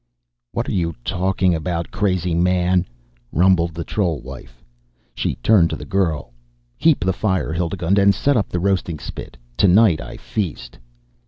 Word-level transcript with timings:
"What 0.51 0.67
are 0.67 0.71
you 0.73 0.95
talking 1.05 1.53
about, 1.53 1.91
crazy 1.91 2.33
man?" 2.33 2.87
rumbled 3.31 3.75
the 3.75 3.83
troll 3.83 4.19
wife. 4.19 4.63
She 5.13 5.35
turned 5.35 5.69
to 5.69 5.75
the 5.75 5.85
girl. 5.85 6.33
"Heap 6.75 7.01
the 7.01 7.13
fire, 7.13 7.53
Hildigund, 7.53 7.99
and 7.99 8.15
set 8.15 8.35
up 8.35 8.49
the 8.49 8.59
roasting 8.59 8.97
spit. 8.97 9.37
Tonight 9.57 10.01
I 10.01 10.17
feast!" 10.17 10.79